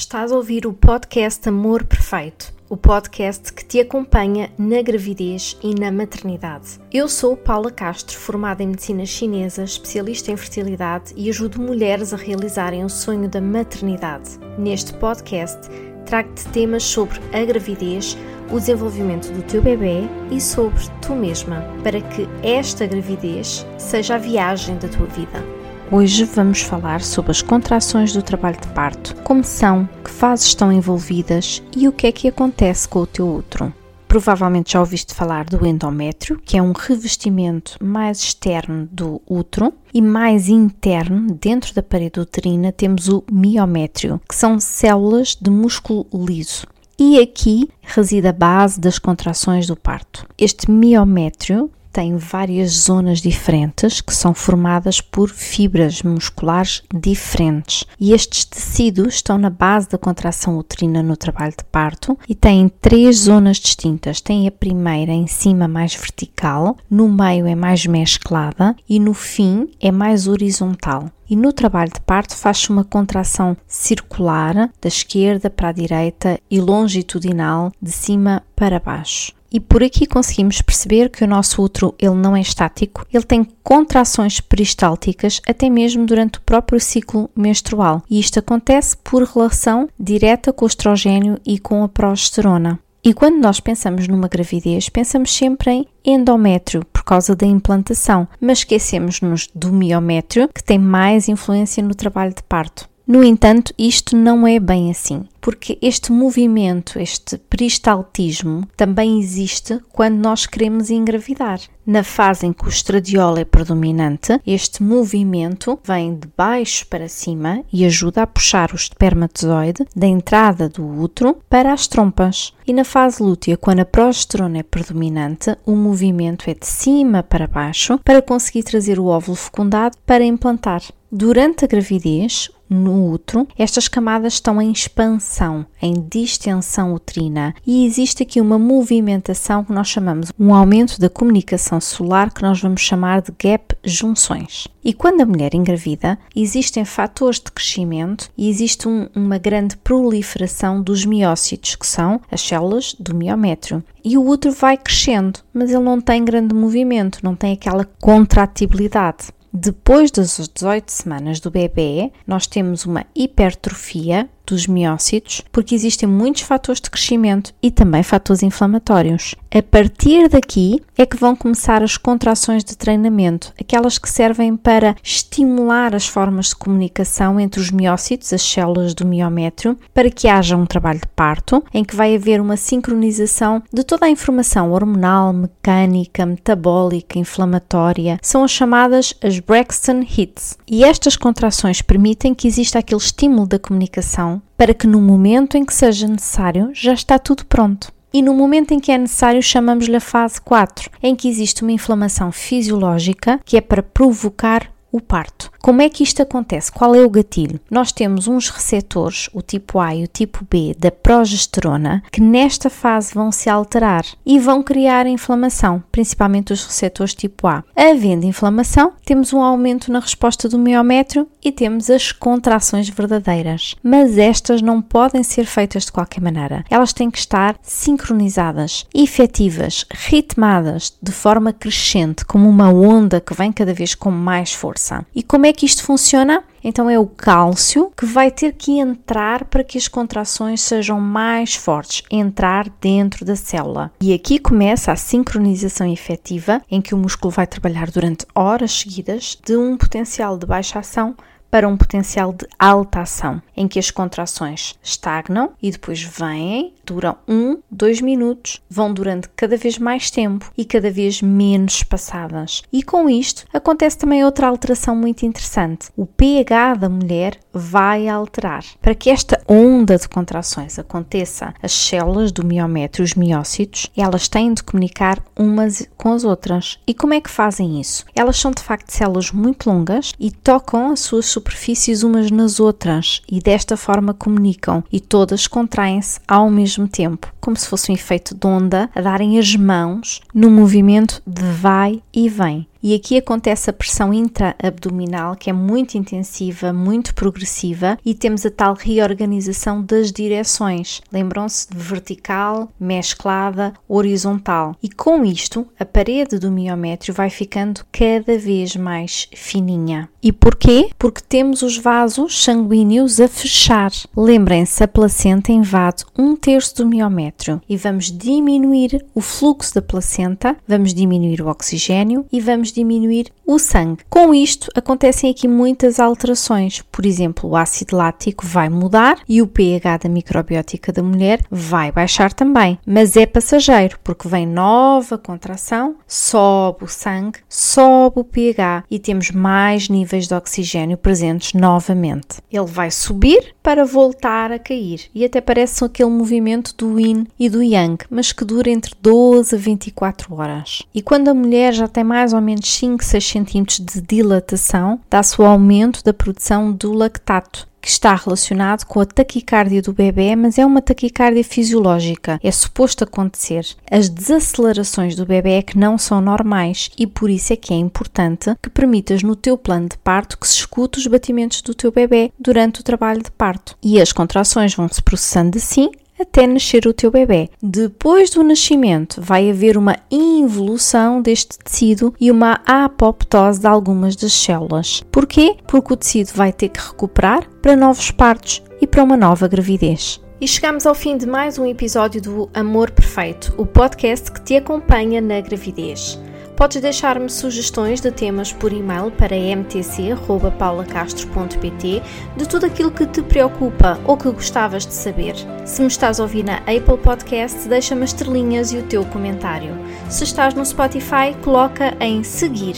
Estás 0.00 0.32
a 0.32 0.36
ouvir 0.36 0.66
o 0.66 0.72
podcast 0.72 1.46
Amor 1.46 1.84
Perfeito, 1.84 2.54
o 2.70 2.76
podcast 2.76 3.52
que 3.52 3.62
te 3.62 3.80
acompanha 3.80 4.50
na 4.58 4.80
gravidez 4.80 5.58
e 5.62 5.78
na 5.78 5.92
maternidade. 5.92 6.80
Eu 6.90 7.06
sou 7.06 7.36
Paula 7.36 7.70
Castro, 7.70 8.16
formada 8.16 8.62
em 8.62 8.68
medicina 8.68 9.04
chinesa, 9.04 9.62
especialista 9.62 10.32
em 10.32 10.38
fertilidade 10.38 11.12
e 11.14 11.28
ajudo 11.28 11.60
mulheres 11.60 12.14
a 12.14 12.16
realizarem 12.16 12.82
o 12.82 12.88
sonho 12.88 13.28
da 13.28 13.42
maternidade. 13.42 14.38
Neste 14.56 14.94
podcast, 14.94 15.68
trago-te 16.06 16.48
temas 16.48 16.82
sobre 16.82 17.20
a 17.34 17.44
gravidez, 17.44 18.16
o 18.50 18.58
desenvolvimento 18.58 19.30
do 19.30 19.42
teu 19.42 19.60
bebê 19.60 20.00
e 20.30 20.40
sobre 20.40 20.82
tu 21.02 21.14
mesma, 21.14 21.62
para 21.84 22.00
que 22.00 22.26
esta 22.42 22.86
gravidez 22.86 23.66
seja 23.76 24.14
a 24.14 24.18
viagem 24.18 24.78
da 24.78 24.88
tua 24.88 25.06
vida. 25.08 25.59
Hoje 25.92 26.24
vamos 26.24 26.62
falar 26.62 27.02
sobre 27.02 27.32
as 27.32 27.42
contrações 27.42 28.12
do 28.12 28.22
trabalho 28.22 28.60
de 28.60 28.68
parto, 28.68 29.12
como 29.24 29.42
são, 29.42 29.88
que 30.04 30.10
fases 30.10 30.46
estão 30.46 30.70
envolvidas 30.70 31.60
e 31.76 31.88
o 31.88 31.92
que 31.92 32.06
é 32.06 32.12
que 32.12 32.28
acontece 32.28 32.86
com 32.86 33.00
o 33.00 33.06
teu 33.08 33.28
útero. 33.28 33.74
Provavelmente 34.06 34.74
já 34.74 34.78
ouviste 34.78 35.12
falar 35.12 35.46
do 35.46 35.66
endométrio, 35.66 36.40
que 36.44 36.56
é 36.56 36.62
um 36.62 36.70
revestimento 36.70 37.76
mais 37.82 38.20
externo 38.20 38.88
do 38.92 39.20
útero, 39.28 39.72
e 39.92 40.00
mais 40.00 40.48
interno, 40.48 41.34
dentro 41.34 41.74
da 41.74 41.82
parede 41.82 42.20
uterina, 42.20 42.70
temos 42.70 43.08
o 43.08 43.24
miométrio, 43.28 44.20
que 44.28 44.34
são 44.36 44.60
células 44.60 45.34
de 45.34 45.50
músculo 45.50 46.06
liso. 46.14 46.68
E 46.96 47.18
aqui 47.18 47.68
reside 47.82 48.28
a 48.28 48.32
base 48.32 48.78
das 48.78 48.96
contrações 48.96 49.66
do 49.66 49.74
parto. 49.74 50.24
Este 50.38 50.70
miométrio 50.70 51.68
tem 51.92 52.16
várias 52.16 52.70
zonas 52.72 53.20
diferentes 53.20 54.00
que 54.00 54.14
são 54.14 54.32
formadas 54.34 55.00
por 55.00 55.28
fibras 55.30 56.02
musculares 56.02 56.82
diferentes. 56.94 57.84
E 57.98 58.12
estes 58.12 58.44
tecidos 58.44 59.14
estão 59.14 59.38
na 59.38 59.50
base 59.50 59.88
da 59.88 59.98
contração 59.98 60.58
uterina 60.58 61.02
no 61.02 61.16
trabalho 61.16 61.54
de 61.56 61.64
parto 61.64 62.18
e 62.28 62.34
têm 62.34 62.68
três 62.68 63.20
zonas 63.20 63.58
distintas. 63.58 64.20
Tem 64.20 64.46
a 64.46 64.50
primeira 64.50 65.12
em 65.12 65.26
cima 65.26 65.66
mais 65.66 65.94
vertical, 65.94 66.76
no 66.90 67.08
meio 67.08 67.46
é 67.46 67.54
mais 67.54 67.86
mesclada 67.86 68.74
e 68.88 68.98
no 68.98 69.14
fim 69.14 69.68
é 69.80 69.90
mais 69.90 70.26
horizontal 70.26 71.10
e 71.30 71.36
no 71.36 71.52
trabalho 71.52 71.92
de 71.92 72.00
parto 72.00 72.36
faz-se 72.36 72.70
uma 72.70 72.82
contração 72.82 73.56
circular 73.64 74.54
da 74.80 74.88
esquerda 74.88 75.48
para 75.48 75.68
a 75.68 75.72
direita 75.72 76.40
e 76.50 76.60
longitudinal 76.60 77.70
de 77.80 77.92
cima 77.92 78.42
para 78.56 78.80
baixo. 78.80 79.32
E 79.52 79.58
por 79.58 79.82
aqui 79.82 80.06
conseguimos 80.06 80.62
perceber 80.62 81.10
que 81.10 81.24
o 81.24 81.26
nosso 81.26 81.62
útero 81.62 81.94
ele 81.98 82.14
não 82.14 82.36
é 82.36 82.40
estático, 82.40 83.04
ele 83.12 83.24
tem 83.24 83.46
contrações 83.62 84.40
peristálticas 84.40 85.40
até 85.46 85.68
mesmo 85.68 86.06
durante 86.06 86.38
o 86.38 86.42
próprio 86.42 86.78
ciclo 86.78 87.28
menstrual. 87.34 88.02
E 88.08 88.20
isto 88.20 88.38
acontece 88.38 88.96
por 88.96 89.22
relação 89.24 89.88
direta 89.98 90.52
com 90.52 90.64
o 90.64 90.68
estrogênio 90.68 91.38
e 91.44 91.58
com 91.58 91.82
a 91.82 91.88
progesterona. 91.88 92.78
E 93.02 93.14
quando 93.14 93.40
nós 93.40 93.60
pensamos 93.60 94.06
numa 94.06 94.28
gravidez, 94.28 94.90
pensamos 94.90 95.34
sempre 95.34 95.70
em 95.70 95.86
endométrio 96.04 96.84
por 96.92 97.02
causa 97.02 97.34
da 97.34 97.46
implantação, 97.46 98.28
mas 98.38 98.58
esquecemos-nos 98.58 99.48
do 99.54 99.72
miométrio, 99.72 100.50
que 100.54 100.62
tem 100.62 100.78
mais 100.78 101.26
influência 101.26 101.82
no 101.82 101.94
trabalho 101.94 102.34
de 102.34 102.42
parto. 102.42 102.89
No 103.10 103.24
entanto, 103.24 103.74
isto 103.76 104.16
não 104.16 104.46
é 104.46 104.60
bem 104.60 104.88
assim, 104.88 105.24
porque 105.40 105.76
este 105.82 106.12
movimento, 106.12 106.96
este 106.96 107.38
peristaltismo, 107.38 108.68
também 108.76 109.18
existe 109.18 109.80
quando 109.90 110.14
nós 110.14 110.46
queremos 110.46 110.90
engravidar. 110.90 111.58
Na 111.84 112.04
fase 112.04 112.46
em 112.46 112.52
que 112.52 112.66
o 112.66 112.68
estradiol 112.68 113.36
é 113.36 113.44
predominante, 113.44 114.40
este 114.46 114.80
movimento 114.80 115.76
vem 115.82 116.14
de 116.14 116.28
baixo 116.38 116.86
para 116.86 117.08
cima 117.08 117.64
e 117.72 117.84
ajuda 117.84 118.22
a 118.22 118.26
puxar 118.28 118.70
o 118.70 118.76
espermatozoide 118.76 119.84
da 119.96 120.06
entrada 120.06 120.68
do 120.68 120.86
útero 120.86 121.36
para 121.48 121.72
as 121.72 121.88
trompas. 121.88 122.52
E 122.64 122.72
na 122.72 122.84
fase 122.84 123.20
lútea, 123.20 123.56
quando 123.56 123.80
a 123.80 123.84
progesterona 123.84 124.58
é 124.58 124.62
predominante, 124.62 125.56
o 125.66 125.74
movimento 125.74 126.48
é 126.48 126.54
de 126.54 126.64
cima 126.68 127.24
para 127.24 127.48
baixo 127.48 127.98
para 128.04 128.22
conseguir 128.22 128.62
trazer 128.62 129.00
o 129.00 129.06
óvulo 129.06 129.36
fecundado 129.36 129.96
para 130.06 130.24
implantar. 130.24 130.80
Durante 131.10 131.64
a 131.64 131.68
gravidez, 131.68 132.48
no 132.70 133.10
útero, 133.10 133.48
estas 133.58 133.88
camadas 133.88 134.34
estão 134.34 134.62
em 134.62 134.70
expansão, 134.70 135.66
em 135.82 135.94
distensão 136.08 136.94
uterina 136.94 137.52
e 137.66 137.84
existe 137.84 138.22
aqui 138.22 138.40
uma 138.40 138.60
movimentação 138.60 139.64
que 139.64 139.72
nós 139.72 139.88
chamamos 139.88 140.30
um 140.38 140.54
aumento 140.54 141.00
da 141.00 141.10
comunicação 141.10 141.80
solar 141.80 142.32
que 142.32 142.42
nós 142.42 142.60
vamos 142.60 142.80
chamar 142.80 143.22
de 143.22 143.32
gap 143.32 143.76
junções. 143.84 144.68
E 144.84 144.94
quando 144.94 145.20
a 145.20 145.26
mulher 145.26 145.54
engravida, 145.54 146.18
existem 146.34 146.84
fatores 146.84 147.40
de 147.40 147.50
crescimento 147.50 148.30
e 148.38 148.48
existe 148.48 148.88
um, 148.88 149.08
uma 149.14 149.36
grande 149.36 149.76
proliferação 149.76 150.80
dos 150.80 151.04
miócitos, 151.04 151.74
que 151.74 151.86
são 151.86 152.20
as 152.30 152.40
células 152.40 152.94
do 152.98 153.14
miométrio. 153.14 153.82
E 154.02 154.16
o 154.16 154.26
útero 154.26 154.54
vai 154.54 154.76
crescendo, 154.76 155.40
mas 155.52 155.70
ele 155.70 155.82
não 155.82 156.00
tem 156.00 156.24
grande 156.24 156.54
movimento, 156.54 157.18
não 157.22 157.34
tem 157.34 157.52
aquela 157.52 157.84
contratibilidade. 158.00 159.28
Depois 159.52 160.10
das 160.12 160.36
18 160.36 160.90
semanas 160.90 161.40
do 161.40 161.50
bebê, 161.50 162.12
nós 162.26 162.46
temos 162.46 162.86
uma 162.86 163.04
hipertrofia 163.14 164.28
dos 164.46 164.66
miócitos, 164.66 165.42
porque 165.52 165.74
existem 165.74 166.08
muitos 166.08 166.42
fatores 166.42 166.80
de 166.80 166.90
crescimento 166.90 167.52
e 167.62 167.70
também 167.70 168.02
fatores 168.02 168.42
inflamatórios. 168.42 169.34
A 169.52 169.62
partir 169.62 170.28
daqui 170.28 170.80
é 170.96 171.04
que 171.04 171.16
vão 171.16 171.34
começar 171.34 171.82
as 171.82 171.96
contrações 171.96 172.62
de 172.62 172.76
treinamento, 172.76 173.52
aquelas 173.60 173.98
que 173.98 174.08
servem 174.08 174.56
para 174.56 174.94
estimular 175.02 175.94
as 175.94 176.06
formas 176.06 176.50
de 176.50 176.56
comunicação 176.56 177.40
entre 177.40 177.60
os 177.60 177.70
miócitos, 177.70 178.32
as 178.32 178.42
células 178.42 178.94
do 178.94 179.04
miométrio, 179.04 179.76
para 179.92 180.10
que 180.10 180.28
haja 180.28 180.56
um 180.56 180.66
trabalho 180.66 181.00
de 181.00 181.08
parto, 181.08 181.64
em 181.74 181.84
que 181.84 181.96
vai 181.96 182.14
haver 182.14 182.40
uma 182.40 182.56
sincronização 182.56 183.62
de 183.72 183.82
toda 183.82 184.06
a 184.06 184.10
informação 184.10 184.72
hormonal, 184.72 185.32
mecânica, 185.32 186.24
metabólica, 186.24 187.18
inflamatória. 187.18 188.18
São 188.22 188.44
as 188.44 188.50
chamadas 188.50 189.14
as 189.22 189.38
Braxton 189.40 190.04
Hits. 190.16 190.56
E 190.68 190.84
estas 190.84 191.16
contrações 191.16 191.82
permitem 191.82 192.34
que 192.34 192.46
exista 192.46 192.78
aquele 192.78 193.00
estímulo 193.00 193.46
da 193.46 193.58
comunicação 193.58 194.29
para 194.56 194.74
que 194.74 194.86
no 194.86 195.00
momento 195.00 195.56
em 195.56 195.64
que 195.64 195.74
seja 195.74 196.06
necessário 196.06 196.70
já 196.72 196.92
está 196.92 197.18
tudo 197.18 197.46
pronto. 197.46 197.92
E 198.12 198.22
no 198.22 198.34
momento 198.34 198.72
em 198.72 198.80
que 198.80 198.90
é 198.90 198.98
necessário, 198.98 199.42
chamamos-lhe 199.42 199.96
a 199.96 200.00
fase 200.00 200.40
4, 200.40 200.90
em 201.02 201.14
que 201.14 201.28
existe 201.28 201.62
uma 201.62 201.72
inflamação 201.72 202.32
fisiológica 202.32 203.40
que 203.44 203.56
é 203.56 203.60
para 203.60 203.82
provocar 203.82 204.70
o 204.92 205.00
parto. 205.00 205.50
Como 205.62 205.82
é 205.82 205.90
que 205.90 206.02
isto 206.02 206.22
acontece? 206.22 206.72
Qual 206.72 206.94
é 206.94 207.04
o 207.04 207.10
gatilho? 207.10 207.60
Nós 207.70 207.92
temos 207.92 208.26
uns 208.26 208.48
receptores, 208.48 209.28
o 209.34 209.42
tipo 209.42 209.78
A 209.78 209.94
e 209.94 210.04
o 210.04 210.08
tipo 210.08 210.46
B, 210.50 210.74
da 210.78 210.90
progesterona, 210.90 212.02
que 212.10 212.20
nesta 212.20 212.70
fase 212.70 213.12
vão 213.14 213.30
se 213.30 213.50
alterar 213.50 214.04
e 214.24 214.38
vão 214.38 214.62
criar 214.62 215.06
inflamação, 215.06 215.84
principalmente 215.92 216.52
os 216.52 216.64
receptores 216.64 217.14
tipo 217.14 217.46
A. 217.46 217.62
Havendo 217.76 218.24
inflamação, 218.24 218.94
temos 219.04 219.34
um 219.34 219.42
aumento 219.42 219.92
na 219.92 220.00
resposta 220.00 220.48
do 220.48 220.58
miométrio 220.58 221.28
e 221.44 221.52
temos 221.52 221.90
as 221.90 222.10
contrações 222.10 222.88
verdadeiras. 222.88 223.76
Mas 223.82 224.16
estas 224.16 224.62
não 224.62 224.80
podem 224.80 225.22
ser 225.22 225.44
feitas 225.44 225.84
de 225.84 225.92
qualquer 225.92 226.22
maneira. 226.22 226.64
Elas 226.70 226.94
têm 226.94 227.10
que 227.10 227.18
estar 227.18 227.56
sincronizadas, 227.60 228.86
efetivas, 228.94 229.84
ritmadas 229.90 230.96
de 231.02 231.12
forma 231.12 231.52
crescente, 231.52 232.24
como 232.24 232.48
uma 232.48 232.70
onda 232.70 233.20
que 233.20 233.34
vem 233.34 233.52
cada 233.52 233.74
vez 233.74 233.94
com 233.94 234.10
mais 234.10 234.54
força. 234.54 235.04
E 235.14 235.22
como 235.22 235.44
é 235.44 235.49
que 235.52 235.66
isto 235.66 235.82
funciona? 235.82 236.44
Então 236.62 236.90
é 236.90 236.98
o 236.98 237.06
cálcio 237.06 237.90
que 237.96 238.04
vai 238.04 238.30
ter 238.30 238.52
que 238.52 238.78
entrar 238.78 239.44
para 239.44 239.64
que 239.64 239.78
as 239.78 239.88
contrações 239.88 240.60
sejam 240.60 241.00
mais 241.00 241.54
fortes, 241.54 242.02
entrar 242.10 242.68
dentro 242.80 243.24
da 243.24 243.34
célula. 243.34 243.90
E 244.00 244.12
aqui 244.12 244.38
começa 244.38 244.92
a 244.92 244.96
sincronização 244.96 245.90
efetiva, 245.90 246.60
em 246.70 246.80
que 246.80 246.94
o 246.94 246.98
músculo 246.98 247.30
vai 247.30 247.46
trabalhar 247.46 247.90
durante 247.90 248.26
horas 248.34 248.72
seguidas 248.72 249.38
de 249.44 249.56
um 249.56 249.76
potencial 249.76 250.36
de 250.36 250.46
baixa 250.46 250.78
ação 250.78 251.14
para 251.50 251.68
um 251.68 251.76
potencial 251.76 252.32
de 252.32 252.46
alta 252.58 253.00
ação, 253.00 253.42
em 253.56 253.66
que 253.66 253.78
as 253.78 253.90
contrações 253.90 254.78
estagnam 254.82 255.50
e 255.60 255.70
depois 255.70 256.02
vêm, 256.02 256.74
duram 256.84 257.16
um, 257.28 257.58
dois 257.70 258.00
minutos, 258.00 258.60
vão 258.68 258.92
durante 258.92 259.28
cada 259.30 259.56
vez 259.56 259.78
mais 259.78 260.10
tempo 260.10 260.50
e 260.56 260.64
cada 260.64 260.90
vez 260.90 261.22
menos 261.22 261.76
espaçadas. 261.76 262.62
E 262.72 262.82
com 262.82 263.08
isto 263.08 263.44
acontece 263.52 263.98
também 263.98 264.24
outra 264.24 264.48
alteração 264.48 264.94
muito 264.94 265.24
interessante. 265.24 265.88
O 265.96 266.06
pH 266.06 266.74
da 266.74 266.88
mulher 266.88 267.38
vai 267.52 268.08
alterar. 268.08 268.64
Para 268.80 268.94
que 268.94 269.10
esta 269.10 269.40
onda 269.48 269.96
de 269.96 270.08
contrações 270.08 270.78
aconteça, 270.78 271.54
as 271.62 271.72
células 271.72 272.32
do 272.32 272.44
miométrio, 272.44 273.04
os 273.04 273.14
miócitos, 273.14 273.90
elas 273.96 274.28
têm 274.28 274.54
de 274.54 274.62
comunicar 274.62 275.22
umas 275.36 275.88
com 275.96 276.12
as 276.12 276.24
outras. 276.24 276.78
E 276.86 276.94
como 276.94 277.14
é 277.14 277.20
que 277.20 277.30
fazem 277.30 277.80
isso? 277.80 278.04
Elas 278.14 278.36
são 278.36 278.50
de 278.50 278.62
facto 278.62 278.90
células 278.90 279.30
muito 279.30 279.68
longas 279.68 280.12
e 280.18 280.30
tocam 280.30 280.90
as 280.90 281.00
suas 281.00 281.26
superfícies 281.40 282.02
umas 282.02 282.30
nas 282.30 282.60
outras 282.60 283.22
e 283.30 283.40
desta 283.40 283.76
forma 283.76 284.12
comunicam 284.12 284.84
e 284.92 285.00
todas 285.00 285.46
contraem-se 285.46 286.20
ao 286.28 286.50
mesmo 286.50 286.86
tempo, 286.86 287.32
como 287.40 287.56
se 287.56 287.66
fosse 287.66 287.90
um 287.90 287.94
efeito 287.94 288.34
de 288.34 288.46
onda 288.46 288.90
a 288.94 289.00
darem 289.00 289.38
as 289.38 289.56
mãos 289.56 290.20
no 290.34 290.50
movimento 290.50 291.22
de 291.26 291.42
vai 291.42 292.02
e 292.12 292.28
vem. 292.28 292.69
E 292.82 292.94
aqui 292.94 293.16
acontece 293.16 293.68
a 293.68 293.72
pressão 293.72 294.12
intra-abdominal 294.12 295.36
que 295.36 295.50
é 295.50 295.52
muito 295.52 295.96
intensiva, 295.96 296.72
muito 296.72 297.14
progressiva 297.14 297.98
e 298.04 298.14
temos 298.14 298.44
a 298.46 298.50
tal 298.50 298.74
reorganização 298.74 299.82
das 299.82 300.10
direções. 300.10 301.02
Lembram-se 301.12 301.68
de 301.70 301.76
vertical, 301.76 302.68
mesclada, 302.78 303.72
horizontal. 303.88 304.76
E 304.82 304.88
com 304.88 305.24
isto, 305.24 305.66
a 305.78 305.84
parede 305.84 306.38
do 306.38 306.50
miométrio 306.50 307.14
vai 307.14 307.30
ficando 307.30 307.84
cada 307.92 308.38
vez 308.38 308.76
mais 308.76 309.28
fininha. 309.34 310.08
E 310.22 310.32
porquê? 310.32 310.90
Porque 310.98 311.22
temos 311.26 311.62
os 311.62 311.78
vasos 311.78 312.42
sanguíneos 312.44 313.20
a 313.20 313.28
fechar. 313.28 313.90
Lembrem-se, 314.16 314.84
a 314.84 314.88
placenta 314.88 315.52
invade 315.52 316.04
um 316.18 316.36
terço 316.36 316.76
do 316.76 316.86
miométrio 316.86 317.60
e 317.68 317.76
vamos 317.76 318.10
diminuir 318.10 319.04
o 319.14 319.20
fluxo 319.20 319.74
da 319.74 319.82
placenta, 319.82 320.56
vamos 320.68 320.92
diminuir 320.92 321.40
o 321.40 321.48
oxigênio 321.48 322.26
e 322.30 322.40
vamos 322.40 322.69
diminuir 322.72 323.26
o 323.46 323.58
sangue. 323.58 324.04
Com 324.08 324.34
isto, 324.34 324.70
acontecem 324.74 325.30
aqui 325.30 325.48
muitas 325.48 325.98
alterações. 325.98 326.82
Por 326.90 327.04
exemplo, 327.04 327.50
o 327.50 327.56
ácido 327.56 327.96
lático 327.96 328.46
vai 328.46 328.68
mudar 328.68 329.20
e 329.28 329.42
o 329.42 329.46
pH 329.46 329.98
da 329.98 330.08
microbiótica 330.08 330.92
da 330.92 331.02
mulher 331.02 331.40
vai 331.50 331.90
baixar 331.90 332.32
também. 332.32 332.78
Mas 332.86 333.16
é 333.16 333.26
passageiro, 333.26 333.98
porque 334.04 334.28
vem 334.28 334.46
nova 334.46 335.18
contração, 335.18 335.96
sobe 336.06 336.84
o 336.84 336.88
sangue, 336.88 337.40
sobe 337.48 338.20
o 338.20 338.24
pH 338.24 338.84
e 338.90 338.98
temos 338.98 339.30
mais 339.30 339.88
níveis 339.88 340.28
de 340.28 340.34
oxigênio 340.34 340.96
presentes 340.96 341.54
novamente. 341.54 342.40
Ele 342.50 342.66
vai 342.66 342.90
subir 342.90 343.54
para 343.62 343.84
voltar 343.84 344.52
a 344.52 344.58
cair 344.58 345.10
e 345.14 345.24
até 345.24 345.40
parece 345.40 345.84
aquele 345.84 346.10
movimento 346.10 346.74
do 346.76 346.98
yin 346.98 347.26
e 347.38 347.48
do 347.48 347.62
yang, 347.62 347.98
mas 348.08 348.32
que 348.32 348.44
dura 348.44 348.70
entre 348.70 348.94
12 349.00 349.54
a 349.54 349.58
24 349.58 350.34
horas. 350.34 350.82
E 350.94 351.02
quando 351.02 351.28
a 351.28 351.34
mulher 351.34 351.72
já 351.72 351.88
tem 351.88 352.04
mais 352.04 352.32
ou 352.32 352.40
menos 352.40 352.59
5, 352.68 353.04
6 353.04 353.24
centímetros 353.24 353.80
de 353.80 354.00
dilatação, 354.00 355.00
dá-se 355.08 355.40
o 355.40 355.44
aumento 355.44 356.02
da 356.04 356.12
produção 356.12 356.72
do 356.72 356.92
lactato, 356.92 357.68
que 357.80 357.88
está 357.88 358.14
relacionado 358.14 358.84
com 358.84 359.00
a 359.00 359.06
taquicardia 359.06 359.80
do 359.80 359.92
bebê, 359.92 360.36
mas 360.36 360.58
é 360.58 360.66
uma 360.66 360.82
taquicardia 360.82 361.42
fisiológica, 361.42 362.38
é 362.42 362.50
suposto 362.50 363.04
acontecer. 363.04 363.66
As 363.90 364.08
desacelerações 364.08 365.16
do 365.16 365.24
bebê 365.24 365.52
é 365.52 365.62
que 365.62 365.78
não 365.78 365.96
são 365.96 366.20
normais 366.20 366.90
e 366.98 367.06
por 367.06 367.30
isso 367.30 367.52
é 367.52 367.56
que 367.56 367.72
é 367.72 367.76
importante 367.76 368.54
que 368.62 368.70
permitas 368.70 369.22
no 369.22 369.34
teu 369.34 369.56
plano 369.56 369.88
de 369.88 369.98
parto 369.98 370.38
que 370.38 370.46
se 370.46 370.56
escute 370.56 370.98
os 370.98 371.06
batimentos 371.06 371.62
do 371.62 371.74
teu 371.74 371.90
bebê 371.90 372.32
durante 372.38 372.80
o 372.80 372.84
trabalho 372.84 373.22
de 373.22 373.30
parto. 373.30 373.76
E 373.82 374.00
as 374.00 374.12
contrações 374.12 374.74
vão 374.74 374.88
se 374.88 375.02
processando 375.02 375.56
assim 375.56 375.90
até 376.20 376.46
nascer 376.46 376.86
o 376.86 376.92
teu 376.92 377.10
bebê. 377.10 377.48
Depois 377.62 378.30
do 378.30 378.42
nascimento, 378.42 379.20
vai 379.20 379.50
haver 379.50 379.76
uma 379.76 379.96
involução 380.10 381.20
deste 381.20 381.58
tecido 381.58 382.14
e 382.20 382.30
uma 382.30 382.60
apoptose 382.66 383.60
de 383.60 383.66
algumas 383.66 384.16
das 384.16 384.32
células. 384.32 385.02
Porquê? 385.10 385.56
Porque 385.66 385.92
o 385.92 385.96
tecido 385.96 386.30
vai 386.34 386.52
ter 386.52 386.68
que 386.68 386.80
recuperar 386.80 387.48
para 387.62 387.76
novos 387.76 388.10
partos 388.10 388.62
e 388.80 388.86
para 388.86 389.02
uma 389.02 389.16
nova 389.16 389.48
gravidez. 389.48 390.20
E 390.40 390.48
chegamos 390.48 390.86
ao 390.86 390.94
fim 390.94 391.18
de 391.18 391.26
mais 391.26 391.58
um 391.58 391.66
episódio 391.66 392.22
do 392.22 392.50
Amor 392.54 392.90
Perfeito, 392.90 393.52
o 393.58 393.66
podcast 393.66 394.32
que 394.32 394.40
te 394.40 394.56
acompanha 394.56 395.20
na 395.20 395.38
gravidez. 395.40 396.18
Podes 396.60 396.80
deixar-me 396.82 397.30
sugestões 397.30 398.02
de 398.02 398.10
temas 398.10 398.52
por 398.52 398.70
e-mail 398.70 399.10
para 399.10 399.34
mtc.paulacastro.pt 399.34 402.02
de 402.36 402.46
tudo 402.46 402.66
aquilo 402.66 402.90
que 402.90 403.06
te 403.06 403.22
preocupa 403.22 403.98
ou 404.04 404.14
que 404.14 404.30
gostavas 404.30 404.84
de 404.84 404.92
saber. 404.92 405.34
Se 405.64 405.80
me 405.80 405.88
estás 405.88 406.20
a 406.20 406.22
ouvir 406.22 406.44
na 406.44 406.58
Apple 406.58 406.98
Podcast, 407.02 407.66
deixa-me 407.66 408.04
estrelinhas 408.04 408.74
e 408.74 408.76
o 408.76 408.82
teu 408.82 409.06
comentário. 409.06 409.74
Se 410.10 410.24
estás 410.24 410.52
no 410.52 410.66
Spotify, 410.66 411.34
coloca 411.42 411.96
em 411.98 412.22
seguir 412.22 412.76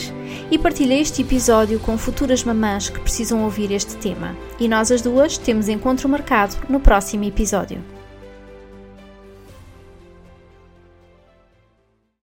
e 0.49 0.57
partilha 0.57 0.93
este 0.93 1.21
episódio 1.21 1.77
com 1.77 1.97
futuras 1.97 2.41
mamãs 2.41 2.87
que 2.87 3.01
precisam 3.01 3.43
ouvir 3.43 3.69
este 3.69 3.97
tema. 3.97 4.33
E 4.61 4.69
nós 4.69 4.93
as 4.93 5.01
duas 5.01 5.37
temos 5.37 5.67
encontro 5.67 6.07
marcado 6.07 6.55
no 6.69 6.79
próximo 6.79 7.25
episódio. 7.25 7.83